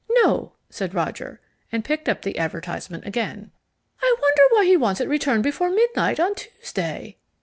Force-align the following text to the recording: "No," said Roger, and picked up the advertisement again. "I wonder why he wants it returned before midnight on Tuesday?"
"No," 0.23 0.53
said 0.71 0.95
Roger, 0.95 1.39
and 1.71 1.85
picked 1.85 2.09
up 2.09 2.23
the 2.23 2.39
advertisement 2.39 3.05
again. 3.05 3.51
"I 4.01 4.15
wonder 4.19 4.41
why 4.49 4.65
he 4.65 4.75
wants 4.75 4.99
it 4.99 5.07
returned 5.07 5.43
before 5.43 5.69
midnight 5.69 6.19
on 6.19 6.33
Tuesday?" 6.33 7.17